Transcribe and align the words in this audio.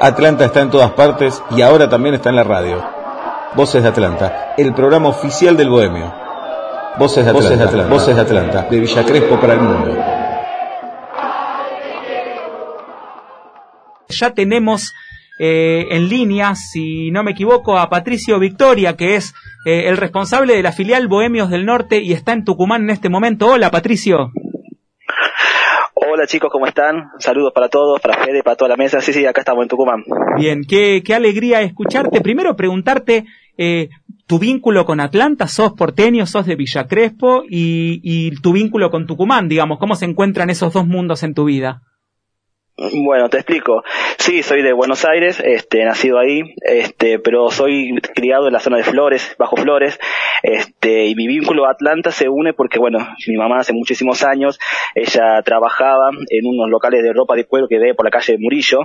Atlanta 0.00 0.44
está 0.44 0.60
en 0.60 0.70
todas 0.70 0.90
partes 0.92 1.42
y 1.56 1.62
ahora 1.62 1.88
también 1.88 2.14
está 2.14 2.28
en 2.28 2.36
la 2.36 2.44
radio. 2.44 2.84
Voces 3.54 3.82
de 3.82 3.88
Atlanta, 3.88 4.54
el 4.58 4.74
programa 4.74 5.08
oficial 5.08 5.56
del 5.56 5.70
Bohemio. 5.70 6.12
Voces 6.98 7.24
de 7.24 7.30
Atlanta, 7.30 7.86
Voces 7.88 8.14
de 8.14 8.20
Atlanta, 8.20 8.66
de 8.70 8.80
Villa 8.80 9.04
Crespo 9.04 9.40
para 9.40 9.54
el 9.54 9.60
mundo. 9.60 9.96
Ya 14.08 14.30
tenemos 14.32 14.92
eh, 15.38 15.86
en 15.90 16.08
línea, 16.08 16.54
si 16.54 17.10
no 17.10 17.22
me 17.22 17.32
equivoco, 17.32 17.78
a 17.78 17.88
Patricio 17.88 18.38
Victoria, 18.38 18.96
que 18.96 19.16
es 19.16 19.34
eh, 19.64 19.88
el 19.88 19.96
responsable 19.96 20.56
de 20.56 20.62
la 20.62 20.72
filial 20.72 21.08
Bohemios 21.08 21.48
del 21.48 21.64
Norte 21.64 22.02
y 22.02 22.12
está 22.12 22.32
en 22.32 22.44
Tucumán 22.44 22.82
en 22.82 22.90
este 22.90 23.08
momento. 23.08 23.48
Hola, 23.48 23.70
Patricio. 23.70 24.30
Hola 26.16 26.26
chicos, 26.26 26.48
¿cómo 26.50 26.66
están? 26.66 27.10
Saludos 27.18 27.52
para 27.54 27.68
todos, 27.68 28.00
para 28.00 28.24
Fede, 28.24 28.42
para 28.42 28.56
toda 28.56 28.70
la 28.70 28.76
mesa. 28.78 29.02
Sí, 29.02 29.12
sí, 29.12 29.26
acá 29.26 29.42
estamos 29.42 29.64
en 29.64 29.68
Tucumán. 29.68 30.02
Bien, 30.38 30.62
qué, 30.66 31.02
qué 31.04 31.14
alegría 31.14 31.60
escucharte. 31.60 32.22
Primero 32.22 32.56
preguntarte 32.56 33.26
eh, 33.58 33.90
tu 34.26 34.38
vínculo 34.38 34.86
con 34.86 35.00
Atlanta, 35.00 35.46
sos 35.46 35.74
porteño, 35.74 36.24
sos 36.24 36.46
de 36.46 36.56
Villa 36.56 36.86
Crespo 36.88 37.42
y, 37.46 38.00
y 38.02 38.30
tu 38.40 38.52
vínculo 38.52 38.90
con 38.90 39.06
Tucumán, 39.06 39.46
digamos, 39.50 39.78
¿cómo 39.78 39.94
se 39.94 40.06
encuentran 40.06 40.48
esos 40.48 40.72
dos 40.72 40.86
mundos 40.86 41.22
en 41.22 41.34
tu 41.34 41.44
vida? 41.44 41.82
Bueno, 42.78 43.30
te 43.30 43.38
explico. 43.38 43.82
Sí, 44.18 44.42
soy 44.42 44.60
de 44.60 44.74
Buenos 44.74 45.06
Aires, 45.06 45.40
este, 45.42 45.82
nacido 45.86 46.18
ahí, 46.18 46.42
este, 46.60 47.18
pero 47.18 47.50
soy 47.50 47.98
criado 48.14 48.48
en 48.48 48.52
la 48.52 48.58
zona 48.58 48.76
de 48.76 48.84
Flores, 48.84 49.34
bajo 49.38 49.56
Flores, 49.56 49.98
este, 50.42 51.06
y 51.06 51.14
mi 51.14 51.26
vínculo 51.26 51.64
a 51.64 51.70
Atlanta 51.70 52.10
se 52.10 52.28
une 52.28 52.52
porque, 52.52 52.78
bueno, 52.78 52.98
mi 53.28 53.36
mamá 53.38 53.60
hace 53.60 53.72
muchísimos 53.72 54.22
años, 54.24 54.58
ella 54.94 55.40
trabajaba 55.42 56.10
en 56.28 56.46
unos 56.46 56.68
locales 56.68 57.02
de 57.02 57.14
ropa 57.14 57.34
de 57.34 57.46
cuero 57.46 57.66
que 57.66 57.78
ve 57.78 57.94
por 57.94 58.04
la 58.04 58.10
calle 58.10 58.36
Murillo, 58.38 58.80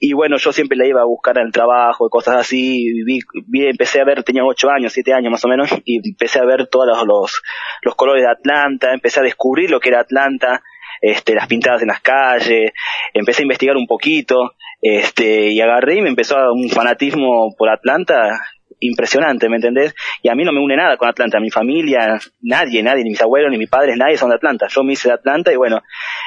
y 0.00 0.12
bueno, 0.12 0.36
yo 0.36 0.52
siempre 0.52 0.76
la 0.76 0.86
iba 0.86 1.00
a 1.00 1.06
buscar 1.06 1.38
en 1.38 1.46
el 1.46 1.52
trabajo, 1.52 2.10
cosas 2.10 2.36
así, 2.36 2.92
vi, 3.06 3.20
vi, 3.46 3.68
empecé 3.68 4.02
a 4.02 4.04
ver, 4.04 4.22
tenía 4.22 4.44
ocho 4.44 4.68
años, 4.68 4.92
siete 4.92 5.14
años 5.14 5.30
más 5.30 5.44
o 5.46 5.48
menos, 5.48 5.70
y 5.86 6.10
empecé 6.10 6.40
a 6.40 6.44
ver 6.44 6.66
todos 6.66 6.86
los, 6.86 7.06
los, 7.06 7.42
los 7.80 7.94
colores 7.94 8.22
de 8.22 8.30
Atlanta, 8.30 8.92
empecé 8.92 9.20
a 9.20 9.22
descubrir 9.22 9.70
lo 9.70 9.80
que 9.80 9.88
era 9.88 10.00
Atlanta, 10.00 10.62
este, 11.00 11.34
las 11.34 11.46
pintadas 11.46 11.82
en 11.82 11.88
las 11.88 12.00
calles, 12.00 12.72
empecé 13.12 13.42
a 13.42 13.44
investigar 13.44 13.76
un 13.76 13.86
poquito, 13.86 14.52
este, 14.80 15.50
y 15.50 15.60
agarré 15.60 15.96
y 15.98 16.02
me 16.02 16.10
empezó 16.10 16.36
un 16.52 16.68
fanatismo 16.68 17.54
por 17.56 17.68
Atlanta 17.68 18.40
impresionante, 18.80 19.48
¿me 19.48 19.56
entendés? 19.56 19.94
Y 20.22 20.28
a 20.28 20.34
mí 20.34 20.44
no 20.44 20.52
me 20.52 20.60
une 20.60 20.76
nada 20.76 20.96
con 20.96 21.08
Atlanta, 21.08 21.40
mi 21.40 21.50
familia, 21.50 22.18
nadie, 22.42 22.82
nadie, 22.82 23.04
ni 23.04 23.10
mis 23.10 23.22
abuelos, 23.22 23.50
ni 23.50 23.58
mis 23.58 23.70
padres, 23.70 23.96
nadie 23.96 24.16
son 24.16 24.30
de 24.30 24.36
Atlanta. 24.36 24.66
Yo 24.68 24.82
me 24.82 24.92
hice 24.92 25.08
de 25.08 25.14
Atlanta 25.14 25.52
y 25.52 25.56
bueno, 25.56 25.80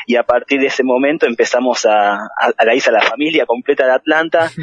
y 0.06 0.16
a 0.16 0.24
partir 0.24 0.60
de 0.60 0.68
ese 0.68 0.84
momento 0.84 1.26
empezamos 1.28 1.86
a, 1.86 2.16
a, 2.16 2.52
a 2.58 2.66
la 2.66 2.76
isla, 2.76 2.94
la 2.94 3.02
familia 3.02 3.46
completa 3.46 3.86
de 3.86 3.94
Atlanta. 3.94 4.50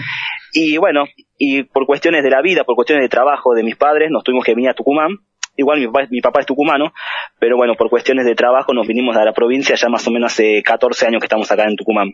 Y 0.56 0.77
bueno, 0.77 1.02
y 1.36 1.64
por 1.64 1.84
cuestiones 1.84 2.22
de 2.22 2.30
la 2.30 2.41
vida, 2.41 2.62
por 2.62 2.77
cuestiones 2.77 3.02
de 3.02 3.08
trabajo 3.08 3.55
de 3.55 3.64
mis 3.64 3.75
padres, 3.75 4.08
nos 4.08 4.22
tuvimos 4.22 4.44
que 4.44 4.55
venir 4.55 4.70
a 4.70 4.75
Tucumán 4.75 5.16
igual 5.56 5.80
mi 6.10 6.20
papá, 6.20 6.41
es 6.41 6.47
tucumano, 6.47 6.92
pero 7.38 7.56
bueno, 7.56 7.74
por 7.74 7.91
cuestiones 7.91 8.24
de 8.27 8.34
trabajo 8.34 8.72
nos 8.72 8.86
vinimos 8.86 9.16
a 9.16 9.24
la 9.24 9.33
provincia 9.33 9.74
ya 9.77 9.88
más 9.88 10.06
o 10.06 10.10
menos 10.10 10.33
hace 10.33 10.62
14 10.62 11.06
años 11.06 11.20
que 11.20 11.27
estamos 11.27 11.50
acá 11.50 11.64
en 11.64 11.77
Tucumán. 11.77 12.12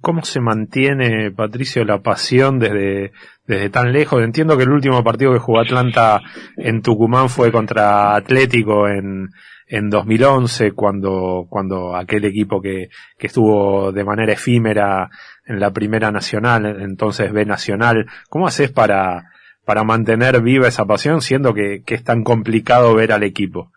¿Cómo 0.00 0.24
se 0.24 0.40
mantiene, 0.40 1.30
Patricio, 1.30 1.84
la 1.84 2.00
pasión 2.00 2.58
desde, 2.58 3.12
desde 3.46 3.70
tan 3.70 3.92
lejos? 3.92 4.20
Entiendo 4.22 4.56
que 4.56 4.64
el 4.64 4.70
último 4.70 5.04
partido 5.04 5.32
que 5.32 5.38
jugó 5.38 5.60
Atlanta 5.60 6.20
en 6.56 6.82
Tucumán 6.82 7.28
fue 7.28 7.52
contra 7.52 8.16
Atlético 8.16 8.88
en, 8.88 9.28
en 9.68 9.88
2011, 9.88 10.72
cuando, 10.72 11.46
cuando 11.48 11.94
aquel 11.94 12.24
equipo 12.24 12.60
que, 12.60 12.88
que 13.16 13.28
estuvo 13.28 13.92
de 13.92 14.02
manera 14.02 14.32
efímera 14.32 15.08
en 15.44 15.60
la 15.60 15.70
Primera 15.70 16.10
Nacional, 16.10 16.82
entonces 16.82 17.32
B 17.32 17.44
Nacional. 17.44 18.06
¿Cómo 18.28 18.48
haces 18.48 18.72
para, 18.72 19.30
para 19.64 19.84
mantener 19.84 20.40
viva 20.42 20.68
esa 20.68 20.84
pasión, 20.84 21.20
siendo 21.20 21.54
que, 21.54 21.82
que 21.84 21.94
es 21.94 22.04
tan 22.04 22.24
complicado 22.24 22.94
ver 22.94 23.12
al 23.12 23.22
equipo? 23.22 23.70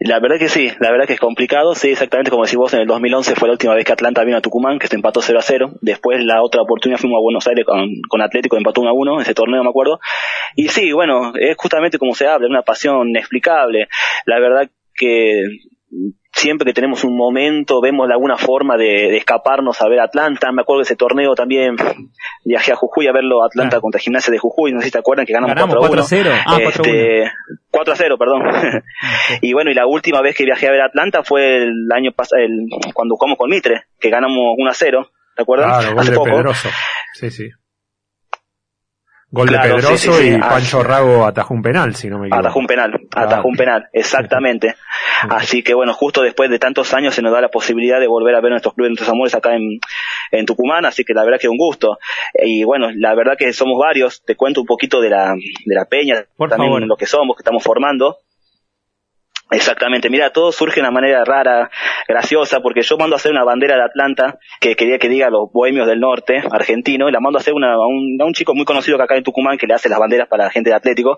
La 0.00 0.18
verdad 0.18 0.38
que 0.38 0.48
sí, 0.48 0.70
la 0.80 0.90
verdad 0.90 1.06
que 1.06 1.14
es 1.14 1.20
complicado, 1.20 1.74
sí, 1.74 1.90
exactamente 1.90 2.30
como 2.30 2.44
decís 2.44 2.58
vos, 2.58 2.74
en 2.74 2.80
el 2.80 2.86
2011 2.86 3.36
fue 3.36 3.48
la 3.48 3.52
última 3.52 3.74
vez 3.74 3.84
que 3.84 3.92
Atlanta 3.92 4.24
vino 4.24 4.36
a 4.36 4.40
Tucumán, 4.40 4.78
que 4.78 4.88
se 4.88 4.96
empató 4.96 5.22
0 5.22 5.38
a 5.38 5.42
0, 5.42 5.74
después 5.82 6.22
la 6.24 6.42
otra 6.42 6.62
oportunidad 6.62 6.98
fuimos 6.98 7.18
a 7.18 7.22
Buenos 7.22 7.46
Aires 7.46 7.64
con, 7.64 7.88
con 8.08 8.20
Atlético, 8.20 8.56
empató 8.56 8.80
1 8.80 8.90
a 8.90 8.92
1, 8.92 9.20
ese 9.20 9.34
torneo 9.34 9.62
me 9.62 9.70
acuerdo, 9.70 10.00
y 10.56 10.68
sí, 10.68 10.92
bueno, 10.92 11.32
es 11.38 11.56
justamente 11.56 11.98
como 11.98 12.14
se 12.14 12.26
habla, 12.26 12.48
una 12.48 12.62
pasión 12.62 13.08
inexplicable, 13.08 13.88
la 14.26 14.40
verdad 14.40 14.68
que 14.94 15.42
siempre 16.34 16.66
que 16.66 16.74
tenemos 16.74 17.04
un 17.04 17.16
momento, 17.16 17.80
vemos 17.80 18.10
alguna 18.10 18.36
forma 18.36 18.76
de, 18.76 18.84
de, 18.84 19.16
escaparnos 19.16 19.80
a 19.80 19.88
ver 19.88 20.00
Atlanta. 20.00 20.50
Me 20.52 20.62
acuerdo 20.62 20.80
de 20.80 20.84
ese 20.84 20.96
torneo 20.96 21.34
también, 21.34 21.76
viajé 22.44 22.72
a 22.72 22.76
Jujuy 22.76 23.06
a 23.06 23.12
verlo 23.12 23.44
Atlanta 23.44 23.76
ah. 23.78 23.80
contra 23.80 24.00
Gimnasia 24.00 24.32
de 24.32 24.38
Jujuy, 24.38 24.72
no 24.72 24.80
sé 24.80 24.86
si 24.86 24.92
te 24.92 24.98
acuerdan 24.98 25.26
que 25.26 25.32
ganamos, 25.32 25.54
ganamos 25.54 25.76
4 25.78 26.00
a 26.00 26.04
0. 26.04 26.30
Ah, 26.46 26.58
este, 26.60 27.30
4 27.70 27.92
a 27.92 27.96
0, 27.96 28.18
perdón. 28.18 28.42
y 29.40 29.52
bueno, 29.52 29.70
y 29.70 29.74
la 29.74 29.86
última 29.86 30.20
vez 30.20 30.36
que 30.36 30.44
viajé 30.44 30.68
a 30.68 30.72
ver 30.72 30.82
Atlanta 30.82 31.22
fue 31.22 31.62
el 31.62 31.88
año 31.94 32.12
pasado, 32.12 32.42
el, 32.42 32.66
cuando 32.92 33.16
jugamos 33.16 33.38
con 33.38 33.50
Mitre, 33.50 33.84
que 33.98 34.10
ganamos 34.10 34.54
1 34.58 34.70
a 34.70 34.74
0. 34.74 35.10
¿Te 35.36 35.42
acuerdas? 35.42 35.84
Claro, 35.84 36.02
de 36.02 36.30
Pedroso. 36.30 36.68
Sí, 37.14 37.30
sí. 37.30 37.50
Gol 39.34 39.48
claro, 39.48 39.64
de 39.64 39.74
Pedroso 39.74 39.96
sí, 39.96 40.12
sí, 40.12 40.30
sí. 40.30 40.34
y 40.36 40.38
Pancho 40.38 40.80
ah, 40.80 40.84
Rago 40.84 41.26
atajó 41.26 41.54
un 41.54 41.62
penal, 41.62 41.96
si 41.96 42.08
no 42.08 42.18
me 42.18 42.28
equivoco. 42.28 42.40
Atajó 42.40 42.58
un 42.60 42.66
penal, 42.68 43.00
atajó 43.16 43.48
un 43.48 43.56
penal, 43.56 43.88
exactamente. 43.92 44.76
Así 45.28 45.64
que 45.64 45.74
bueno, 45.74 45.92
justo 45.92 46.22
después 46.22 46.50
de 46.50 46.60
tantos 46.60 46.94
años 46.94 47.16
se 47.16 47.22
nos 47.22 47.32
da 47.32 47.40
la 47.40 47.48
posibilidad 47.48 47.98
de 47.98 48.06
volver 48.06 48.36
a 48.36 48.40
ver 48.40 48.52
nuestros 48.52 48.74
clubes, 48.74 48.90
nuestros 48.90 49.08
amores 49.10 49.34
acá 49.34 49.56
en, 49.56 49.80
en 50.30 50.46
Tucumán, 50.46 50.84
así 50.84 51.04
que 51.04 51.14
la 51.14 51.24
verdad 51.24 51.40
que 51.40 51.48
es 51.48 51.50
un 51.50 51.58
gusto. 51.58 51.98
Y 52.34 52.62
bueno, 52.62 52.90
la 52.94 53.14
verdad 53.16 53.34
que 53.36 53.52
somos 53.52 53.76
varios, 53.78 54.22
te 54.24 54.36
cuento 54.36 54.60
un 54.60 54.66
poquito 54.66 55.00
de 55.00 55.10
la, 55.10 55.34
de 55.34 55.74
la 55.74 55.86
peña, 55.86 56.24
Por 56.36 56.48
también 56.48 56.70
favor. 56.70 56.86
lo 56.86 56.96
que 56.96 57.06
somos, 57.06 57.36
que 57.36 57.40
estamos 57.40 57.64
formando. 57.64 58.18
Exactamente, 59.50 60.08
mira, 60.10 60.30
todo 60.30 60.52
surge 60.52 60.76
de 60.76 60.80
una 60.80 60.90
manera 60.90 61.24
rara, 61.24 61.70
graciosa, 62.08 62.60
porque 62.60 62.82
yo 62.82 62.96
mando 62.96 63.16
a 63.16 63.18
hacer 63.18 63.32
una 63.32 63.44
bandera 63.44 63.76
de 63.76 63.82
Atlanta 63.84 64.38
que 64.60 64.76
quería 64.76 64.98
que 64.98 65.08
diga 65.08 65.30
los 65.30 65.50
bohemios 65.52 65.86
del 65.86 66.00
norte, 66.00 66.42
argentino, 66.50 67.08
y 67.08 67.12
la 67.12 67.20
mando 67.20 67.38
a 67.38 67.40
hacer 67.40 67.54
una, 67.54 67.74
a, 67.74 67.86
un, 67.86 68.16
a 68.20 68.24
un 68.24 68.32
chico 68.32 68.54
muy 68.54 68.64
conocido 68.64 68.96
que 68.96 69.04
acá 69.04 69.16
en 69.16 69.24
Tucumán 69.24 69.58
que 69.58 69.66
le 69.66 69.74
hace 69.74 69.88
las 69.88 69.98
banderas 69.98 70.28
para 70.28 70.44
la 70.44 70.50
gente 70.50 70.70
de 70.70 70.76
Atlético, 70.76 71.16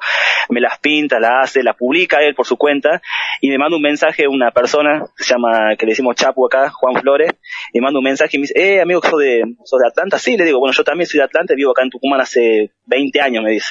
me 0.48 0.60
las 0.60 0.78
pinta, 0.78 1.19
las 1.19 1.50
hace, 1.50 1.62
las 1.62 1.76
publica 1.76 2.19
él 2.22 2.34
por 2.34 2.47
su 2.47 2.56
cuenta, 2.56 3.00
y 3.41 3.48
me 3.48 3.58
manda 3.58 3.76
un 3.76 3.82
mensaje 3.82 4.28
una 4.28 4.50
persona, 4.50 5.04
se 5.16 5.34
llama, 5.34 5.76
que 5.78 5.86
le 5.86 5.92
decimos 5.92 6.16
Chapu 6.16 6.47
acá, 6.47 6.70
Juan 6.70 7.00
Flores, 7.00 7.32
y 7.72 7.80
manda 7.80 7.98
un 7.98 8.04
mensaje 8.04 8.36
y 8.36 8.41
me 8.41 8.42
dice, 8.42 8.54
eh, 8.56 8.80
amigo, 8.80 9.00
¿sos 9.03 9.18
de, 9.18 9.42
sos 9.64 9.80
de 9.80 9.88
Atlanta? 9.88 10.18
Sí, 10.18 10.36
le 10.36 10.44
digo, 10.44 10.58
bueno, 10.58 10.72
yo 10.72 10.84
también 10.84 11.06
soy 11.06 11.18
de 11.18 11.24
Atlanta, 11.24 11.54
vivo 11.54 11.70
acá 11.70 11.82
en 11.82 11.91
Tucumán 11.91 12.20
hace 12.20 12.70
20 12.86 13.20
años, 13.20 13.44
me 13.44 13.50
dice. 13.50 13.68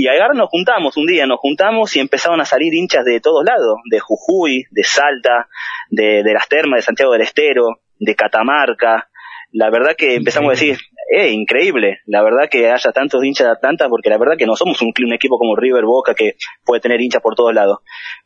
Y 0.00 0.06
ahora 0.06 0.28
nos 0.32 0.48
juntamos 0.48 0.96
un 0.96 1.06
día, 1.06 1.26
nos 1.26 1.40
juntamos 1.40 1.96
y 1.96 1.98
empezaron 1.98 2.40
a 2.40 2.44
salir 2.44 2.72
hinchas 2.72 3.04
de 3.04 3.20
todos 3.20 3.44
lados, 3.44 3.78
de 3.90 3.98
Jujuy, 3.98 4.62
de 4.70 4.84
Salta, 4.84 5.48
de, 5.90 6.22
de 6.22 6.32
las 6.32 6.48
termas 6.48 6.78
de 6.78 6.82
Santiago 6.82 7.10
del 7.10 7.22
Estero, 7.22 7.80
de 7.98 8.14
Catamarca. 8.14 9.08
La 9.50 9.70
verdad 9.70 9.96
que 9.98 10.14
empezamos 10.14 10.50
a 10.50 10.52
decir, 10.52 10.78
eh, 11.10 11.30
increíble, 11.30 11.98
la 12.06 12.22
verdad 12.22 12.48
que 12.48 12.70
haya 12.70 12.92
tantos 12.92 13.24
hinchas 13.24 13.48
de 13.48 13.52
Atlanta, 13.54 13.88
porque 13.88 14.08
la 14.08 14.18
verdad 14.18 14.36
que 14.38 14.46
no 14.46 14.54
somos 14.54 14.80
un, 14.82 14.92
un 15.04 15.12
equipo 15.14 15.36
como 15.36 15.56
River 15.56 15.84
Boca 15.84 16.14
que 16.14 16.34
puede 16.64 16.80
tener 16.80 17.00
hinchas 17.00 17.20
por 17.20 17.34
todos 17.34 17.52
lados. 17.52 17.78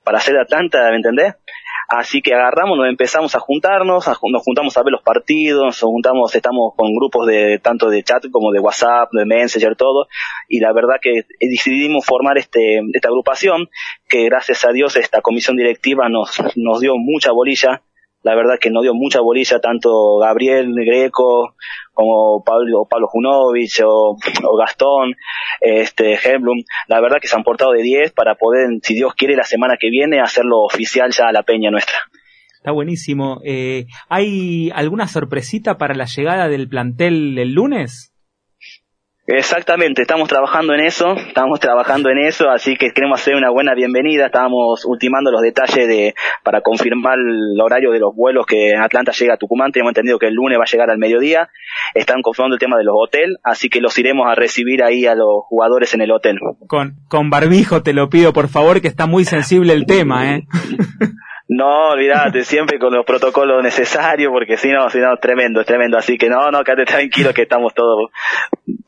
Para 0.04 0.20
ser 0.20 0.34
de 0.34 0.42
Atlanta, 0.42 0.90
¿me 0.90 0.96
entendés? 0.96 1.36
Así 1.94 2.22
que 2.22 2.32
agarramos, 2.32 2.78
nos 2.78 2.88
empezamos 2.88 3.34
a 3.34 3.38
juntarnos, 3.38 4.08
a, 4.08 4.16
nos 4.30 4.42
juntamos 4.42 4.74
a 4.78 4.82
ver 4.82 4.92
los 4.92 5.02
partidos, 5.02 5.62
nos 5.62 5.80
juntamos, 5.80 6.34
estamos 6.34 6.72
con 6.74 6.94
grupos 6.94 7.26
de 7.26 7.58
tanto 7.58 7.90
de 7.90 8.02
chat 8.02 8.30
como 8.30 8.50
de 8.50 8.60
WhatsApp, 8.60 9.10
de 9.12 9.26
Messenger, 9.26 9.76
todo, 9.76 10.06
y 10.48 10.60
la 10.60 10.72
verdad 10.72 10.94
que 11.02 11.26
decidimos 11.38 12.06
formar 12.06 12.38
este, 12.38 12.80
esta 12.94 13.08
agrupación, 13.08 13.68
que 14.08 14.24
gracias 14.24 14.64
a 14.64 14.72
Dios 14.72 14.96
esta 14.96 15.20
comisión 15.20 15.58
directiva 15.58 16.08
nos, 16.08 16.42
nos 16.56 16.80
dio 16.80 16.94
mucha 16.96 17.30
bolilla, 17.30 17.82
la 18.22 18.34
verdad 18.34 18.58
que 18.60 18.70
nos 18.70 18.82
dio 18.82 18.94
mucha 18.94 19.20
bolilla 19.20 19.60
tanto 19.60 20.18
Gabriel 20.18 20.72
Greco 20.74 21.54
como 21.92 22.42
Pablo, 22.44 22.86
Pablo 22.88 23.08
Junovich 23.08 23.80
o, 23.84 24.16
o 24.16 24.56
Gastón, 24.56 25.14
este, 25.60 26.18
Hemblum, 26.22 26.62
la 26.88 27.00
verdad 27.00 27.18
que 27.20 27.28
se 27.28 27.36
han 27.36 27.44
portado 27.44 27.72
de 27.72 27.82
10 27.82 28.12
para 28.12 28.34
poder, 28.34 28.68
si 28.82 28.94
Dios 28.94 29.14
quiere, 29.14 29.36
la 29.36 29.44
semana 29.44 29.74
que 29.78 29.90
viene 29.90 30.20
hacerlo 30.20 30.62
oficial 30.62 31.10
ya 31.10 31.28
a 31.28 31.32
la 31.32 31.42
peña 31.42 31.70
nuestra. 31.70 31.96
Está 32.56 32.70
buenísimo. 32.70 33.40
Eh, 33.44 33.86
¿Hay 34.08 34.70
alguna 34.72 35.08
sorpresita 35.08 35.78
para 35.78 35.94
la 35.94 36.04
llegada 36.04 36.48
del 36.48 36.68
plantel 36.68 37.36
el 37.36 37.54
lunes? 37.54 38.11
Exactamente, 39.26 40.02
estamos 40.02 40.28
trabajando 40.28 40.74
en 40.74 40.80
eso, 40.80 41.12
estamos 41.12 41.60
trabajando 41.60 42.10
en 42.10 42.18
eso, 42.18 42.50
así 42.50 42.76
que 42.76 42.90
queremos 42.90 43.20
hacer 43.20 43.36
una 43.36 43.50
buena 43.50 43.72
bienvenida, 43.72 44.26
estábamos 44.26 44.84
ultimando 44.84 45.30
los 45.30 45.42
detalles 45.42 45.86
de 45.86 46.14
para 46.42 46.60
confirmar 46.60 47.18
el 47.18 47.60
horario 47.60 47.92
de 47.92 48.00
los 48.00 48.16
vuelos 48.16 48.46
que 48.46 48.72
Atlanta 48.76 49.12
llega 49.12 49.34
a 49.34 49.36
Tucumán, 49.36 49.70
tenemos 49.70 49.90
entendido 49.90 50.18
que 50.18 50.26
el 50.26 50.34
lunes 50.34 50.58
va 50.58 50.64
a 50.64 50.70
llegar 50.70 50.90
al 50.90 50.98
mediodía, 50.98 51.50
están 51.94 52.20
confirmando 52.20 52.56
el 52.56 52.60
tema 52.60 52.76
de 52.76 52.82
los 52.82 52.94
hoteles, 52.98 53.36
así 53.44 53.68
que 53.68 53.80
los 53.80 53.96
iremos 53.96 54.26
a 54.28 54.34
recibir 54.34 54.82
ahí 54.82 55.06
a 55.06 55.14
los 55.14 55.44
jugadores 55.48 55.94
en 55.94 56.00
el 56.00 56.10
hotel. 56.10 56.40
Con, 56.66 56.96
con 57.06 57.30
barbijo 57.30 57.84
te 57.84 57.92
lo 57.92 58.08
pido 58.08 58.32
por 58.32 58.48
favor, 58.48 58.80
que 58.80 58.88
está 58.88 59.06
muy 59.06 59.24
sensible 59.24 59.72
el 59.72 59.86
tema, 59.86 60.34
¿eh? 60.34 60.46
No, 61.54 61.90
olvídate, 61.90 62.44
siempre 62.44 62.78
con 62.78 62.94
los 62.94 63.04
protocolos 63.04 63.62
necesarios, 63.62 64.32
porque 64.32 64.56
si 64.56 64.70
no, 64.70 64.88
si 64.88 65.00
no, 65.00 65.14
tremendo, 65.20 65.62
tremendo. 65.64 65.98
Así 65.98 66.16
que 66.16 66.30
no, 66.30 66.50
no, 66.50 66.64
quédate 66.64 66.86
tranquilo 66.86 67.34
que 67.34 67.42
estamos 67.42 67.74
todos 67.74 68.10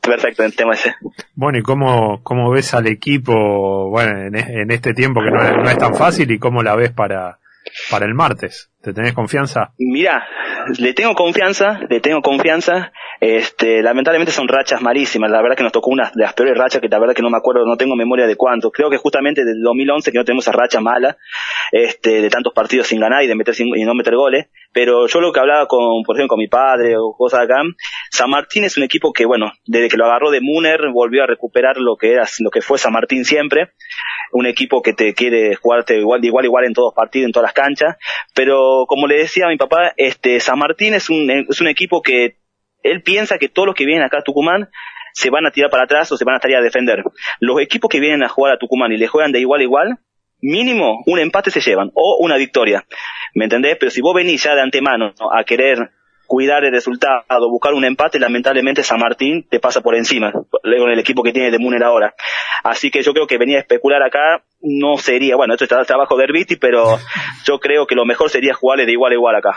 perfectos 0.07 0.39
en 0.39 0.51
el 0.51 0.55
tema 0.55 0.73
ese. 0.73 0.95
Bueno, 1.33 1.57
¿y 1.57 1.61
cómo, 1.61 2.21
cómo 2.23 2.49
ves 2.51 2.73
al 2.73 2.87
equipo, 2.87 3.89
bueno, 3.89 4.27
en, 4.27 4.35
en 4.35 4.71
este 4.71 4.93
tiempo 4.93 5.21
que 5.21 5.31
no 5.31 5.41
es, 5.43 5.51
no 5.51 5.69
es 5.69 5.77
tan 5.77 5.95
fácil 5.95 6.31
y 6.31 6.39
cómo 6.39 6.63
la 6.63 6.75
ves 6.75 6.91
para, 6.91 7.39
para 7.89 8.05
el 8.05 8.13
martes? 8.13 8.71
¿Te 8.85 8.93
tenés 8.93 9.13
confianza? 9.13 9.71
Mira, 9.79 10.27
le 10.77 10.93
tengo 10.93 11.15
confianza, 11.15 11.79
le 11.89 11.99
tengo 12.01 12.21
confianza. 12.21 12.91
Este, 13.19 13.81
lamentablemente 13.81 14.31
son 14.31 14.47
rachas 14.47 14.79
malísimas. 14.81 15.31
La 15.31 15.41
verdad 15.41 15.57
que 15.57 15.63
nos 15.63 15.71
tocó 15.71 15.89
una 15.89 16.11
de 16.13 16.23
las 16.23 16.33
peores 16.33 16.55
rachas 16.55 16.81
que 16.81 16.87
la 16.87 16.99
verdad 16.99 17.15
que 17.15 17.23
no 17.23 17.31
me 17.31 17.37
acuerdo, 17.37 17.65
no 17.65 17.77
tengo 17.77 17.95
memoria 17.95 18.27
de 18.27 18.35
cuánto. 18.35 18.69
Creo 18.69 18.91
que 18.91 18.97
justamente 18.97 19.43
del 19.43 19.61
2011 19.63 20.11
que 20.11 20.17
no 20.19 20.23
tenemos 20.23 20.47
esa 20.47 20.51
racha 20.55 20.81
mala, 20.81 21.17
este, 21.71 22.21
de 22.21 22.29
tantos 22.29 22.53
partidos 22.53 22.85
sin 22.85 22.99
ganar 22.99 23.23
y 23.23 23.27
de 23.27 23.33
meter 23.33 23.55
sin, 23.55 23.75
y 23.75 23.83
no 23.85 23.95
meter 23.95 24.15
goles. 24.15 24.49
Pero 24.75 25.07
yo 25.07 25.21
lo 25.21 25.31
que 25.31 25.39
hablaba 25.39 25.67
con, 25.67 26.03
por 26.03 26.17
ejemplo, 26.17 26.35
con 26.35 26.39
mi 26.39 26.49
padre 26.49 26.97
o 26.97 27.15
cosas 27.17 27.45
acá, 27.45 27.61
San 28.11 28.29
Martín 28.29 28.65
es 28.65 28.75
un 28.75 28.83
equipo 28.83 29.13
que, 29.13 29.25
bueno, 29.25 29.53
desde 29.65 29.87
que 29.87 29.95
lo 29.95 30.03
agarró 30.03 30.31
de 30.31 30.41
Muner 30.41 30.91
volvió 30.93 31.23
a 31.23 31.27
recuperar 31.27 31.77
lo 31.77 31.95
que 31.95 32.11
era, 32.11 32.25
lo 32.41 32.49
que 32.49 32.61
fue 32.61 32.77
San 32.77 32.91
Martín 32.91 33.23
siempre. 33.23 33.71
Un 34.33 34.45
equipo 34.45 34.81
que 34.81 34.91
te 34.91 35.13
quiere 35.13 35.55
jugarte 35.55 35.97
igual, 35.97 36.19
de 36.19 36.27
igual, 36.27 36.43
igual 36.43 36.65
en 36.65 36.73
todos 36.73 36.93
partidos, 36.93 37.27
en 37.27 37.31
todas 37.31 37.47
las 37.47 37.53
canchas. 37.53 37.95
Pero 38.33 38.83
como 38.85 39.07
le 39.07 39.15
decía 39.15 39.45
a 39.45 39.49
mi 39.49 39.55
papá, 39.55 39.93
este, 39.95 40.41
San 40.41 40.59
Martín 40.59 40.93
es 40.93 41.09
un, 41.09 41.31
es 41.31 41.61
un 41.61 41.67
equipo 41.67 42.01
que 42.01 42.39
él 42.83 43.01
piensa 43.01 43.37
que 43.37 43.47
todos 43.47 43.67
los 43.67 43.75
que 43.75 43.85
vienen 43.85 44.03
acá 44.03 44.17
a 44.19 44.23
Tucumán 44.23 44.67
se 45.13 45.29
van 45.29 45.45
a 45.45 45.51
tirar 45.51 45.71
para 45.71 45.85
atrás 45.85 46.11
o 46.11 46.17
se 46.17 46.25
van 46.25 46.33
a 46.33 46.37
estar 46.39 46.53
a 46.53 46.61
defender. 46.61 47.01
Los 47.39 47.61
equipos 47.61 47.87
que 47.89 48.01
vienen 48.01 48.23
a 48.23 48.27
jugar 48.27 48.53
a 48.53 48.57
Tucumán 48.57 48.91
y 48.91 48.97
le 48.97 49.07
juegan 49.07 49.31
de 49.31 49.39
igual 49.39 49.61
a 49.61 49.63
igual, 49.63 49.99
mínimo 50.45 51.03
un 51.07 51.19
empate 51.19 51.51
se 51.51 51.61
llevan 51.61 51.89
o 51.93 52.17
una 52.19 52.37
victoria. 52.37 52.85
¿Me 53.33 53.45
entendés? 53.45 53.77
Pero 53.79 53.91
si 53.91 54.01
vos 54.01 54.13
venís 54.15 54.43
ya 54.43 54.55
de 54.55 54.61
antemano 54.61 55.13
a 55.33 55.43
querer 55.43 55.89
cuidar 56.27 56.63
el 56.63 56.71
resultado, 56.71 57.23
buscar 57.51 57.73
un 57.73 57.85
empate, 57.85 58.17
lamentablemente 58.19 58.81
San 58.83 58.99
Martín 58.99 59.45
te 59.49 59.59
pasa 59.59 59.81
por 59.81 59.95
encima, 59.95 60.31
con 60.31 60.89
el 60.91 60.97
equipo 60.99 61.21
que 61.21 61.31
tiene 61.31 61.51
de 61.51 61.59
Muner 61.59 61.83
ahora. 61.83 62.15
Así 62.63 62.89
que 62.89 63.01
yo 63.03 63.13
creo 63.13 63.27
que 63.27 63.37
venir 63.37 63.57
a 63.57 63.59
especular 63.59 64.01
acá 64.01 64.43
no 64.61 64.97
sería, 64.97 65.35
bueno, 65.35 65.53
esto 65.53 65.65
está 65.65 65.79
el 65.79 65.85
trabajo 65.85 66.17
de 66.17 66.23
Herbiti, 66.23 66.55
pero 66.55 66.97
yo 67.45 67.59
creo 67.59 67.85
que 67.85 67.93
lo 67.95 68.05
mejor 68.05 68.29
sería 68.31 68.53
jugarle 68.55 68.85
de 68.87 68.93
igual 68.93 69.11
a 69.11 69.15
igual 69.15 69.35
acá. 69.35 69.55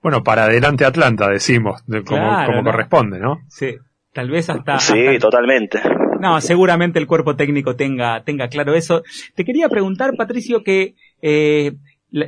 Bueno, 0.00 0.22
para 0.22 0.44
adelante 0.44 0.84
Atlanta, 0.86 1.28
decimos, 1.28 1.82
de, 1.86 2.02
como, 2.04 2.20
Claro, 2.22 2.46
como 2.52 2.62
¿no? 2.62 2.70
corresponde, 2.70 3.18
¿no? 3.18 3.40
Sí, 3.48 3.74
tal 4.14 4.30
vez 4.30 4.48
hasta... 4.48 4.78
Sí, 4.78 5.06
hasta- 5.08 5.18
totalmente. 5.18 5.80
No, 6.20 6.40
seguramente 6.40 6.98
el 6.98 7.06
cuerpo 7.06 7.36
técnico 7.36 7.76
tenga, 7.76 8.22
tenga 8.24 8.48
claro 8.48 8.74
eso. 8.74 9.02
Te 9.34 9.44
quería 9.44 9.68
preguntar, 9.68 10.14
Patricio, 10.16 10.62
que 10.62 10.94
eh, 11.22 11.72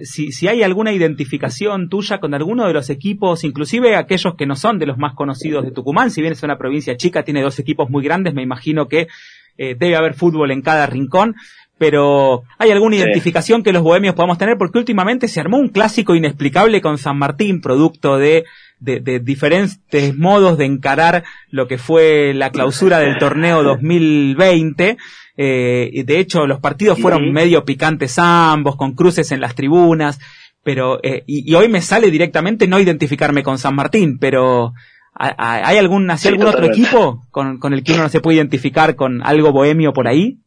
si, 0.03 0.33
si 0.33 0.49
hay 0.49 0.63
alguna 0.63 0.93
identificación 0.93 1.89
tuya 1.89 2.21
con 2.21 2.35
alguno 2.35 2.67
de 2.67 2.73
los 2.73 2.91
equipos, 2.91 3.45
inclusive 3.45 3.97
aquellos 3.97 4.35
que 4.37 4.47
no 4.47 4.57
son 4.57 4.79
de 4.79 4.87
los 4.87 4.99
más 4.99 5.15
conocidos 5.15 5.65
de 5.65 5.73
Tucumán, 5.73 6.11
si 6.11 6.21
bien 6.21 6.35
es 6.35 6.43
una 6.43 6.59
provincia 6.59 6.97
chica, 6.97 7.25
tiene 7.25 7.43
dos 7.43 7.59
equipos 7.59 7.91
muy 7.91 8.05
grandes, 8.05 8.35
me 8.35 8.43
imagino 8.43 8.89
que 8.89 9.09
eh, 9.57 9.75
debe 9.79 9.97
haber 9.97 10.15
fútbol 10.15 10.51
en 10.51 10.63
cada 10.63 10.87
rincón, 10.87 11.35
pero 11.81 12.43
¿hay 12.59 12.71
alguna 12.71 12.97
Sí. 12.97 13.03
identificación 13.03 13.62
que 13.62 13.73
los 13.73 13.82
bohemios 13.82 14.15
podamos 14.15 14.37
tener? 14.37 14.59
Porque 14.59 14.77
últimamente 14.77 15.29
se 15.29 15.41
armó 15.41 15.56
un 15.56 15.71
clásico 15.71 16.15
inexplicable 16.15 16.82
con 16.82 16.99
San 16.99 17.17
Martín, 17.17 17.62
producto 17.62 18.19
de, 18.19 18.44
de, 18.81 19.00
de 19.00 19.19
diferentes 19.19 20.15
modos 20.15 20.59
de 20.59 20.67
encarar 20.67 21.25
lo 21.49 21.67
que 21.69 21.79
fue 21.79 22.35
la 22.35 22.50
clausura 22.50 22.99
del 22.99 23.17
torneo 23.17 23.62
2020. 23.65 24.99
Eh, 25.38 26.05
de 26.05 26.19
hecho, 26.19 26.47
los 26.47 26.61
partidos 26.61 26.99
fueron 27.00 27.32
medio 27.32 27.65
picantes 27.65 28.19
ambos, 28.19 28.76
con 28.76 28.93
cruces 28.94 29.33
en 29.33 29.41
las 29.41 29.55
tribunas, 29.55 30.21
pero, 30.62 31.00
eh, 31.03 31.25
y, 31.26 31.50
y 31.50 31.55
hoy 31.55 31.69
me 31.71 31.81
sale 31.81 32.11
directamente 32.11 32.69
no 32.69 32.79
identificarme 32.79 33.43
con 33.43 33.56
San 33.56 33.75
Martín, 33.75 34.19
pero 34.19 34.75
¿hay- 35.15 35.33
¿hay 35.65 35.79
algún, 35.79 36.11
así 36.11 36.25
Sí, 36.25 36.35
algún 36.35 36.47
otro 36.49 36.67
equipo 36.67 37.23
con, 37.31 37.59
con 37.59 37.73
el 37.73 37.83
que 37.83 37.94
uno 37.94 38.03
no 38.03 38.09
se 38.11 38.21
puede 38.21 38.37
identificar 38.37 38.97
con 38.97 39.23
algo 39.23 39.50
bohemio 39.50 39.94
por 39.94 40.09
ahí? 40.09 40.41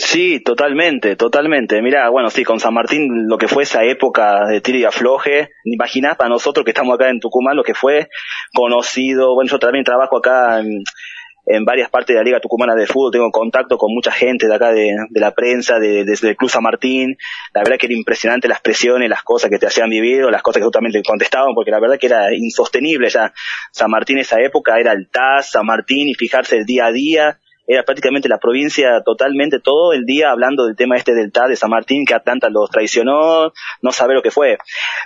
Sí, 0.00 0.38
totalmente, 0.38 1.16
totalmente. 1.16 1.82
Mira, 1.82 2.08
bueno, 2.08 2.30
sí, 2.30 2.44
con 2.44 2.60
San 2.60 2.72
Martín 2.72 3.26
lo 3.26 3.36
que 3.36 3.48
fue 3.48 3.64
esa 3.64 3.82
época 3.82 4.46
de 4.46 4.60
tiro 4.60 4.78
y 4.78 4.84
afloje, 4.84 5.50
imaginás 5.64 6.16
para 6.16 6.30
nosotros 6.30 6.64
que 6.64 6.70
estamos 6.70 6.94
acá 6.94 7.10
en 7.10 7.18
Tucumán 7.18 7.56
lo 7.56 7.64
que 7.64 7.74
fue 7.74 8.08
conocido, 8.54 9.34
bueno, 9.34 9.50
yo 9.50 9.58
también 9.58 9.84
trabajo 9.84 10.18
acá 10.18 10.60
en, 10.60 11.64
varias 11.64 11.90
partes 11.90 12.14
de 12.14 12.20
la 12.20 12.22
Liga 12.22 12.38
Tucumana 12.38 12.76
de 12.76 12.86
Fútbol, 12.86 13.10
tengo 13.10 13.30
contacto 13.32 13.76
con 13.76 13.92
mucha 13.92 14.12
gente 14.12 14.46
de 14.46 14.54
acá 14.54 14.70
de, 14.70 14.94
de 15.10 15.20
la 15.20 15.32
prensa, 15.32 15.80
de, 15.80 16.04
desde 16.04 16.28
el 16.28 16.36
Club 16.36 16.50
San 16.50 16.62
Martín, 16.62 17.16
la 17.52 17.62
verdad 17.62 17.76
que 17.76 17.86
era 17.86 17.96
impresionante 17.96 18.46
las 18.46 18.60
presiones, 18.60 19.10
las 19.10 19.24
cosas 19.24 19.50
que 19.50 19.58
te 19.58 19.66
hacían 19.66 19.90
vivir 19.90 20.22
o 20.22 20.30
las 20.30 20.42
cosas 20.42 20.60
que 20.60 20.64
justamente 20.64 21.02
contestaban, 21.02 21.54
porque 21.56 21.72
la 21.72 21.80
verdad 21.80 21.98
que 21.98 22.06
era 22.06 22.32
insostenible 22.32 23.08
ya 23.08 23.32
San 23.72 23.90
Martín 23.90 24.18
esa 24.18 24.40
época, 24.40 24.78
era 24.78 24.92
el 24.92 25.08
TAS, 25.10 25.50
San 25.50 25.66
Martín 25.66 26.08
y 26.08 26.14
fijarse 26.14 26.58
el 26.58 26.66
día 26.66 26.86
a 26.86 26.92
día, 26.92 27.40
era 27.70 27.82
prácticamente 27.82 28.30
la 28.30 28.38
provincia 28.38 29.02
totalmente 29.04 29.60
todo 29.60 29.92
el 29.92 30.06
día 30.06 30.30
hablando 30.30 30.64
del 30.64 30.74
tema 30.74 30.96
este 30.96 31.14
del 31.14 31.30
TAS 31.30 31.50
de 31.50 31.56
San 31.56 31.68
Martín, 31.68 32.06
que 32.06 32.14
Atlanta 32.14 32.48
los 32.48 32.70
traicionó, 32.70 33.52
no 33.82 33.92
sabe 33.92 34.14
lo 34.14 34.22
que 34.22 34.30
fue. 34.30 34.56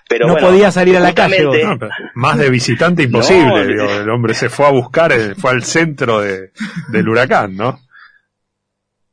Pero 0.08 0.28
No 0.28 0.34
bueno, 0.34 0.48
podía 0.48 0.70
salir 0.70 0.96
a 0.96 1.00
la 1.00 1.12
calle, 1.12 1.42
No, 1.42 1.76
más 2.14 2.38
de 2.38 2.50
visitante 2.50 3.02
imposible. 3.02 3.46
No, 3.46 3.64
digo, 3.64 3.84
el 3.90 4.08
hombre 4.08 4.34
se 4.34 4.48
fue 4.48 4.66
a 4.66 4.70
buscar, 4.70 5.12
eh, 5.12 5.34
fue 5.34 5.50
al 5.50 5.64
centro 5.64 6.20
de, 6.20 6.52
del 6.92 7.08
huracán, 7.08 7.56
¿no? 7.56 7.80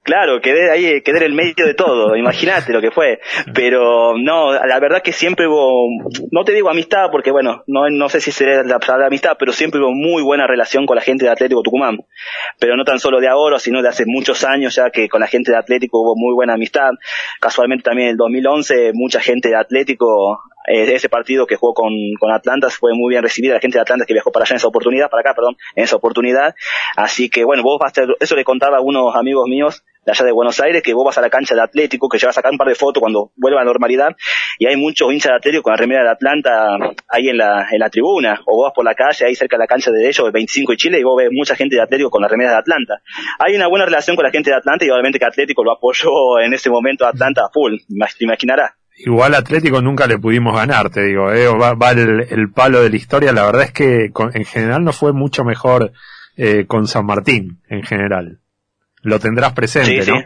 Claro, 0.03 0.39
quedé 0.41 0.71
ahí, 0.71 1.01
quedé 1.01 1.17
en 1.17 1.23
el 1.23 1.33
medio 1.33 1.65
de 1.65 1.73
todo, 1.73 2.15
imagínate 2.17 2.73
lo 2.73 2.81
que 2.81 2.91
fue. 2.91 3.19
Pero 3.53 4.17
no, 4.17 4.53
la 4.53 4.79
verdad 4.79 5.01
que 5.01 5.11
siempre 5.11 5.47
hubo, 5.47 5.87
no 6.31 6.43
te 6.43 6.53
digo 6.53 6.69
amistad, 6.69 7.09
porque 7.11 7.31
bueno, 7.31 7.63
no, 7.67 7.89
no 7.89 8.09
sé 8.09 8.21
si 8.21 8.31
será 8.31 8.63
la 8.63 8.79
palabra 8.79 9.07
amistad, 9.07 9.33
pero 9.37 9.51
siempre 9.51 9.81
hubo 9.81 9.91
muy 9.91 10.23
buena 10.23 10.47
relación 10.47 10.85
con 10.85 10.95
la 10.95 11.01
gente 11.01 11.25
de 11.25 11.31
Atlético 11.31 11.61
Tucumán. 11.61 11.97
Pero 12.59 12.75
no 12.75 12.83
tan 12.85 12.99
solo 12.99 13.19
de 13.19 13.27
ahora, 13.27 13.59
sino 13.59 13.81
de 13.81 13.89
hace 13.89 14.05
muchos 14.05 14.43
años 14.43 14.75
ya 14.75 14.89
que 14.89 15.09
con 15.09 15.21
la 15.21 15.27
gente 15.27 15.51
de 15.51 15.57
Atlético 15.57 16.01
hubo 16.01 16.15
muy 16.15 16.33
buena 16.33 16.53
amistad. 16.53 16.91
Casualmente 17.39 17.83
también 17.83 18.07
en 18.07 18.11
el 18.11 18.17
2011 18.17 18.91
mucha 18.93 19.19
gente 19.19 19.49
de 19.49 19.57
Atlético, 19.57 20.39
eh, 20.69 20.93
ese 20.93 21.09
partido 21.09 21.47
que 21.47 21.55
jugó 21.55 21.73
con, 21.73 21.91
con 22.19 22.31
Atlanta 22.31 22.69
fue 22.69 22.91
muy 22.93 23.09
bien 23.09 23.23
recibida, 23.23 23.55
la 23.55 23.59
gente 23.59 23.77
de 23.77 23.81
Atlanta 23.81 24.05
que 24.05 24.13
viajó 24.13 24.31
para 24.31 24.43
allá 24.43 24.53
en 24.53 24.57
esa 24.57 24.67
oportunidad, 24.67 25.09
para 25.09 25.21
acá, 25.21 25.33
perdón, 25.33 25.55
en 25.75 25.83
esa 25.83 25.95
oportunidad. 25.95 26.53
Así 26.95 27.29
que 27.29 27.43
bueno, 27.43 27.63
vos 27.63 27.79
vas 27.79 27.97
a, 27.97 28.03
eso 28.19 28.35
le 28.35 28.43
contaba 28.43 28.77
a 28.77 28.81
unos 28.81 29.15
amigos 29.15 29.47
míos 29.47 29.83
de 30.05 30.11
allá 30.11 30.25
de 30.25 30.31
Buenos 30.31 30.59
Aires, 30.59 30.81
que 30.83 30.93
vos 30.93 31.03
vas 31.03 31.17
a 31.17 31.21
la 31.21 31.29
cancha 31.29 31.55
de 31.55 31.61
Atlético, 31.61 32.07
que 32.07 32.17
llevas 32.17 32.35
a 32.35 32.39
sacar 32.39 32.51
un 32.51 32.57
par 32.57 32.67
de 32.67 32.75
fotos 32.75 33.01
cuando 33.01 33.31
vuelva 33.35 33.61
a 33.61 33.63
la 33.63 33.69
normalidad, 33.69 34.15
y 34.57 34.67
hay 34.67 34.75
muchos 34.75 35.11
hinchas 35.11 35.31
de 35.31 35.37
Atlético 35.37 35.63
con 35.63 35.71
la 35.71 35.77
remera 35.77 36.03
de 36.03 36.09
Atlanta 36.09 36.77
ahí 37.07 37.29
en 37.29 37.37
la, 37.37 37.67
en 37.71 37.79
la 37.79 37.89
tribuna, 37.89 38.41
o 38.45 38.55
vos 38.55 38.67
vas 38.67 38.73
por 38.73 38.85
la 38.85 38.95
calle, 38.95 39.25
ahí 39.25 39.35
cerca 39.35 39.57
de 39.57 39.63
la 39.63 39.67
cancha 39.67 39.91
de 39.91 40.07
ellos, 40.07 40.25
el 40.25 40.31
25 40.31 40.71
de 40.71 40.77
Chile, 40.77 40.99
y 40.99 41.03
vos 41.03 41.17
ves 41.17 41.29
mucha 41.31 41.55
gente 41.55 41.75
de 41.75 41.81
Atlético 41.81 42.09
con 42.09 42.21
la 42.21 42.27
remera 42.27 42.51
de 42.51 42.57
Atlanta. 42.57 43.01
Hay 43.39 43.55
una 43.55 43.67
buena 43.67 43.85
relación 43.85 44.15
con 44.15 44.23
la 44.23 44.31
gente 44.31 44.49
de 44.49 44.55
Atlanta, 44.55 44.85
y 44.85 44.89
obviamente 44.89 45.19
que 45.19 45.25
Atlético 45.25 45.63
lo 45.63 45.73
apoyó 45.73 46.39
en 46.39 46.53
ese 46.53 46.69
momento 46.69 47.05
a 47.05 47.09
Atlanta 47.09 47.41
a 47.45 47.49
full, 47.51 47.75
te 48.17 48.23
imaginarás. 48.23 48.78
Igual 49.05 49.33
Atlético 49.35 49.81
nunca 49.81 50.07
le 50.07 50.17
pudimos 50.19 50.53
ganar, 50.55 50.89
te 50.89 51.01
digo, 51.03 51.31
eh, 51.31 51.47
va, 51.47 51.73
va 51.73 51.91
el, 51.91 52.27
el 52.29 52.51
palo 52.51 52.81
de 52.81 52.89
la 52.89 52.95
historia. 52.97 53.31
La 53.31 53.45
verdad 53.45 53.63
es 53.63 53.71
que 53.71 54.09
con- 54.11 54.35
en 54.35 54.43
general 54.45 54.83
no 54.83 54.91
fue 54.93 55.13
mucho 55.13 55.43
mejor 55.45 55.91
eh, 56.37 56.65
con 56.67 56.85
San 56.87 57.05
Martín, 57.05 57.61
en 57.69 57.83
general. 57.83 58.39
Lo 59.01 59.19
tendrás 59.19 59.53
presente, 59.53 60.01
Sí, 60.03 60.11
¿no? 60.11 60.17
sí. 60.19 60.25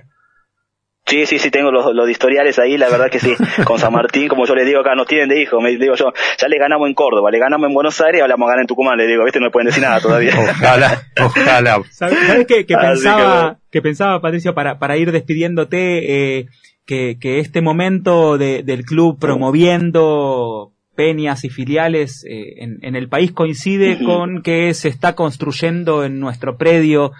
Sí, 1.05 1.25
sí, 1.25 1.37
sí, 1.37 1.51
tengo 1.51 1.69
los, 1.69 1.93
los 1.93 2.09
historiales 2.09 2.57
ahí, 2.59 2.77
la 2.77 2.87
verdad 2.89 3.09
que 3.11 3.19
sí. 3.19 3.35
Con 3.65 3.77
San 3.77 3.91
Martín, 3.91 4.29
como 4.29 4.45
yo 4.47 4.55
le 4.55 4.63
digo 4.63 4.79
acá, 4.79 4.95
nos 4.95 5.05
tienen 5.05 5.27
de 5.27 5.41
hijo, 5.41 5.59
me 5.59 5.71
digo 5.71 5.95
yo, 5.95 6.13
ya 6.37 6.47
le 6.47 6.57
ganamos 6.57 6.87
en 6.87 6.93
Córdoba, 6.93 7.29
le 7.29 7.39
ganamos 7.39 7.67
en 7.67 7.73
Buenos 7.73 7.99
Aires, 7.99 8.21
a 8.21 8.27
ganar 8.27 8.59
en 8.61 8.67
Tucumán, 8.67 8.97
le 8.97 9.05
digo, 9.05 9.25
viste, 9.25 9.39
no 9.41 9.47
me 9.47 9.51
pueden 9.51 9.65
decir 9.67 9.83
nada 9.83 9.99
todavía. 9.99 10.33
Ojalá, 10.39 11.01
ojalá. 11.19 11.81
¿Sabes 11.91 12.17
qué, 12.47 12.65
que 12.65 12.73
Así 12.73 12.73
que 12.73 12.77
pensaba, 12.77 13.41
bueno. 13.41 13.59
que 13.69 13.81
pensaba, 13.81 14.21
Patricio, 14.21 14.53
para, 14.55 14.79
para 14.79 14.95
ir 14.95 15.11
despidiéndote, 15.11 16.37
eh, 16.39 16.45
que, 16.85 17.17
que 17.19 17.39
este 17.39 17.61
momento 17.61 18.37
de- 18.37 18.63
del 18.63 18.83
club 18.85 19.17
promoviendo 19.19 20.71
peñas 20.95 21.43
y 21.43 21.49
filiales 21.49 22.23
eh, 22.29 22.61
en, 22.63 22.77
en 22.81 22.95
el 22.95 23.09
país 23.09 23.31
coincide 23.31 24.03
con 24.03 24.41
que 24.43 24.73
se 24.73 24.89
está 24.89 25.15
construyendo 25.15 26.03
en 26.03 26.19
nuestro 26.19 26.57
predio 26.57 27.11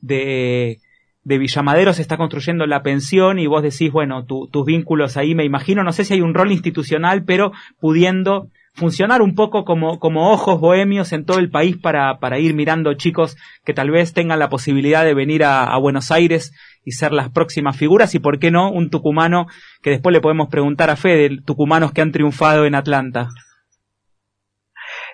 de, 0.00 0.78
de 1.24 1.38
Villamadero, 1.38 1.92
se 1.92 2.02
está 2.02 2.16
construyendo 2.16 2.66
la 2.66 2.82
pensión 2.82 3.38
y 3.38 3.46
vos 3.46 3.62
decís, 3.62 3.92
bueno, 3.92 4.24
tu- 4.24 4.48
tus 4.48 4.64
vínculos 4.64 5.16
ahí, 5.16 5.34
me 5.34 5.44
imagino, 5.44 5.84
no 5.84 5.92
sé 5.92 6.04
si 6.04 6.14
hay 6.14 6.20
un 6.22 6.32
rol 6.34 6.52
institucional, 6.52 7.24
pero 7.24 7.52
pudiendo 7.80 8.48
funcionar 8.74 9.22
un 9.22 9.34
poco 9.34 9.64
como, 9.64 9.98
como 9.98 10.30
ojos 10.30 10.60
bohemios 10.60 11.12
en 11.12 11.24
todo 11.24 11.38
el 11.40 11.50
país 11.50 11.76
para, 11.76 12.20
para 12.20 12.38
ir 12.38 12.54
mirando 12.54 12.94
chicos 12.94 13.36
que 13.64 13.74
tal 13.74 13.90
vez 13.90 14.12
tengan 14.14 14.38
la 14.38 14.48
posibilidad 14.48 15.04
de 15.04 15.14
venir 15.14 15.42
a, 15.42 15.64
a 15.64 15.76
Buenos 15.78 16.12
Aires 16.12 16.52
y 16.84 16.92
ser 16.92 17.12
las 17.12 17.30
próximas 17.30 17.76
figuras 17.76 18.14
y 18.14 18.18
por 18.18 18.38
qué 18.38 18.50
no 18.50 18.70
un 18.70 18.90
tucumano 18.90 19.46
que 19.82 19.90
después 19.90 20.12
le 20.12 20.20
podemos 20.20 20.48
preguntar 20.48 20.90
a 20.90 20.96
Fede, 20.96 21.38
tucumanos 21.44 21.92
que 21.92 22.00
han 22.00 22.12
triunfado 22.12 22.64
en 22.66 22.74
Atlanta. 22.74 23.28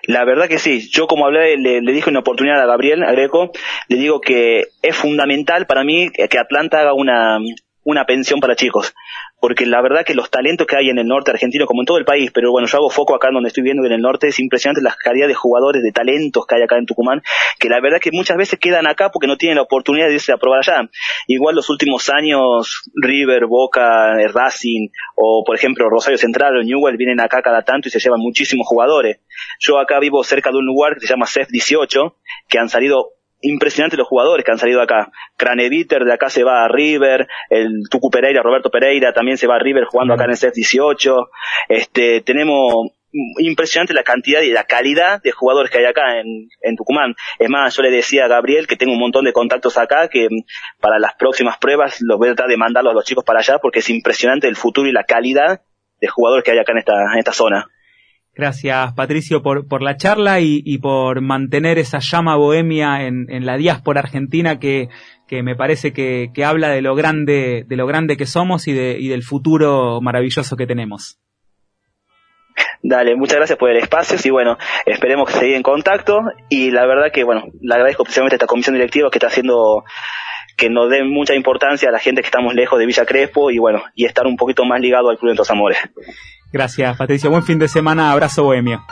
La 0.07 0.23
verdad 0.23 0.47
que 0.47 0.59
sí, 0.59 0.89
yo 0.91 1.07
como 1.07 1.25
hablé, 1.25 1.57
le, 1.57 1.81
le 1.81 1.91
dije 1.91 2.09
una 2.09 2.19
oportunidad 2.19 2.61
a 2.61 2.67
Gabriel, 2.67 3.03
a 3.03 3.11
Greco, 3.11 3.51
le 3.87 3.97
digo 3.97 4.21
que 4.21 4.65
es 4.81 4.95
fundamental 4.95 5.65
para 5.65 5.83
mí 5.83 6.09
que 6.11 6.37
Atlanta 6.37 6.79
haga 6.79 6.93
una, 6.93 7.39
una 7.83 8.05
pensión 8.05 8.39
para 8.39 8.55
chicos. 8.55 8.93
Porque 9.39 9.65
la 9.65 9.81
verdad 9.81 10.05
que 10.05 10.15
los 10.15 10.29
talentos 10.29 10.65
que 10.67 10.75
hay 10.77 10.89
en 10.89 10.97
el 10.97 11.07
norte 11.07 11.31
argentino, 11.31 11.65
como 11.65 11.81
en 11.81 11.85
todo 11.85 11.97
el 11.97 12.05
país, 12.05 12.31
pero 12.33 12.51
bueno, 12.51 12.67
yo 12.67 12.77
hago 12.77 12.89
foco 12.89 13.15
acá 13.15 13.29
donde 13.31 13.49
estoy 13.49 13.63
viendo 13.63 13.85
en 13.85 13.91
el 13.91 14.01
norte, 14.01 14.27
es 14.27 14.39
impresionante 14.39 14.81
la 14.81 14.95
calidad 14.95 15.27
de 15.27 15.33
jugadores, 15.33 15.83
de 15.83 15.91
talentos 15.91 16.45
que 16.45 16.55
hay 16.55 16.61
acá 16.63 16.77
en 16.77 16.85
Tucumán, 16.85 17.21
que 17.59 17.69
la 17.69 17.79
verdad 17.81 17.99
que 17.99 18.11
muchas 18.11 18.37
veces 18.37 18.59
quedan 18.59 18.87
acá 18.87 19.09
porque 19.11 19.27
no 19.27 19.37
tienen 19.37 19.57
la 19.57 19.63
oportunidad 19.63 20.07
de 20.07 20.15
irse 20.15 20.31
a 20.31 20.37
probar 20.37 20.59
allá. 20.59 20.89
Igual 21.27 21.55
los 21.55 21.69
últimos 21.69 22.09
años, 22.09 22.89
River, 22.95 23.45
Boca, 23.47 24.19
eh, 24.21 24.27
Racing, 24.27 24.89
o 25.15 25.43
por 25.45 25.55
ejemplo 25.55 25.89
Rosario 25.89 26.17
Central 26.17 26.57
o 26.57 26.63
Newell 26.63 26.97
vienen 26.97 27.19
acá 27.19 27.41
cada 27.41 27.63
tanto 27.63 27.87
y 27.87 27.91
se 27.91 27.99
llevan 27.99 28.19
muchísimos 28.19 28.67
jugadores. 28.67 29.19
Yo 29.59 29.79
acá 29.79 29.99
vivo 29.99 30.23
cerca 30.23 30.51
de 30.51 30.57
un 30.57 30.65
lugar 30.65 30.95
que 30.95 31.07
se 31.07 31.13
llama 31.13 31.25
CEF 31.25 31.49
18, 31.49 32.17
que 32.47 32.59
han 32.59 32.69
salido 32.69 33.14
impresionante 33.41 33.97
los 33.97 34.07
jugadores 34.07 34.43
que 34.45 34.51
han 34.51 34.57
salido 34.57 34.81
acá. 34.81 35.11
Craneviter 35.37 36.03
de 36.03 36.13
acá 36.13 36.29
se 36.29 36.43
va 36.43 36.63
a 36.63 36.67
River, 36.67 37.27
el 37.49 37.83
Tucu 37.89 38.09
Pereira, 38.09 38.41
Roberto 38.41 38.69
Pereira 38.69 39.13
también 39.13 39.37
se 39.37 39.47
va 39.47 39.55
a 39.55 39.59
River 39.59 39.85
jugando 39.85 40.13
acá 40.13 40.25
en 40.25 40.31
el 40.31 40.37
CEF 40.37 40.53
18. 40.53 41.29
Este, 41.69 42.21
tenemos 42.21 42.91
impresionante 43.39 43.93
la 43.93 44.03
cantidad 44.03 44.41
y 44.41 44.51
la 44.51 44.65
calidad 44.65 45.21
de 45.21 45.31
jugadores 45.31 45.71
que 45.71 45.77
hay 45.77 45.85
acá 45.85 46.19
en, 46.19 46.49
en 46.61 46.75
Tucumán. 46.75 47.15
Es 47.39 47.49
más, 47.49 47.75
yo 47.75 47.83
le 47.83 47.91
decía 47.91 48.25
a 48.25 48.27
Gabriel 48.27 48.67
que 48.67 48.75
tengo 48.75 48.93
un 48.93 48.99
montón 48.99 49.25
de 49.25 49.33
contactos 49.33 49.77
acá 49.77 50.09
que 50.09 50.27
para 50.81 50.99
las 50.99 51.15
próximas 51.15 51.57
pruebas 51.57 52.01
los 52.01 52.17
voy 52.17 52.29
a 52.29 52.35
tratar 52.35 52.49
de 52.49 52.57
mandarlos 52.57 52.91
a 52.91 52.95
los 52.95 53.05
chicos 53.05 53.23
para 53.23 53.39
allá 53.39 53.59
porque 53.59 53.79
es 53.79 53.89
impresionante 53.89 54.47
el 54.47 54.55
futuro 54.55 54.89
y 54.89 54.91
la 54.91 55.05
calidad 55.05 55.61
de 56.01 56.07
jugadores 56.07 56.43
que 56.43 56.51
hay 56.51 56.59
acá 56.59 56.73
en 56.73 56.79
esta, 56.79 56.93
en 57.13 57.19
esta 57.19 57.31
zona. 57.31 57.67
Gracias, 58.35 58.91
Patricio, 58.93 59.41
por, 59.41 59.65
por 59.65 59.81
la 59.81 59.95
charla 59.95 60.41
y, 60.41 60.61
y, 60.65 60.79
por 60.79 61.21
mantener 61.21 61.79
esa 61.79 61.99
llama 61.99 62.35
bohemia 62.35 63.07
en, 63.07 63.27
en 63.29 63.45
la 63.45 63.55
diáspora 63.55 64.01
argentina 64.01 64.59
que, 64.59 64.89
que 65.25 65.41
me 65.41 65.55
parece 65.55 65.93
que, 65.93 66.31
que, 66.33 66.43
habla 66.43 66.67
de 66.67 66.81
lo 66.81 66.95
grande, 66.95 67.63
de 67.65 67.75
lo 67.77 67.87
grande 67.87 68.17
que 68.17 68.25
somos 68.25 68.67
y, 68.67 68.73
de, 68.73 68.97
y 68.99 69.07
del 69.07 69.23
futuro 69.23 70.01
maravilloso 70.01 70.57
que 70.57 70.67
tenemos. 70.67 71.17
Dale, 72.83 73.15
muchas 73.15 73.37
gracias 73.37 73.57
por 73.57 73.69
el 73.69 73.77
espacio 73.77 74.17
y 74.23 74.29
bueno, 74.29 74.57
esperemos 74.85 75.29
que 75.29 75.39
se 75.39 75.55
en 75.55 75.63
contacto 75.63 76.19
y 76.49 76.71
la 76.71 76.85
verdad 76.85 77.11
que 77.13 77.23
bueno, 77.23 77.45
le 77.61 77.73
agradezco 77.73 78.03
especialmente 78.03 78.35
a 78.35 78.37
esta 78.37 78.47
comisión 78.47 78.75
directiva 78.75 79.09
que 79.09 79.17
está 79.17 79.27
haciendo 79.27 79.83
que 80.55 80.69
nos 80.69 80.89
dé 80.89 81.03
mucha 81.03 81.35
importancia 81.35 81.89
a 81.89 81.91
la 81.91 81.99
gente 81.99 82.21
que 82.21 82.27
estamos 82.27 82.53
lejos 82.53 82.79
de 82.79 82.85
Villa 82.85 83.05
Crespo 83.05 83.51
y 83.51 83.57
bueno, 83.57 83.83
y 83.93 84.05
estar 84.05 84.25
un 84.25 84.37
poquito 84.37 84.65
más 84.65 84.79
ligado 84.79 85.09
al 85.09 85.17
Club 85.17 85.31
de 85.31 85.37
los 85.37 85.49
Amores. 85.51 85.77
Gracias, 86.51 86.97
Patricia. 86.97 87.29
Buen 87.29 87.43
fin 87.43 87.59
de 87.59 87.67
semana. 87.67 88.11
Abrazo 88.11 88.43
bohemio. 88.43 88.83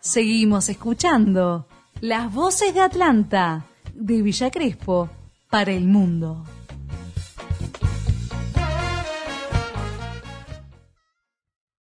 Seguimos 0.00 0.68
escuchando 0.68 1.66
las 2.00 2.32
voces 2.32 2.74
de 2.74 2.80
Atlanta, 2.80 3.64
de 3.94 4.20
Villa 4.20 4.50
Crespo, 4.50 5.08
para 5.48 5.72
el 5.72 5.84
mundo. 5.84 6.44